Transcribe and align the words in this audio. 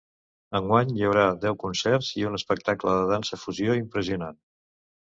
Enguany 0.59 0.93
hi 0.95 1.05
haurà 1.09 1.25
deu 1.45 1.59
concerts 1.65 2.11
i 2.23 2.27
un 2.31 2.41
espectacle 2.41 2.97
de 2.99 3.05
dansa-fusió 3.13 3.79
impressionant. 3.83 4.43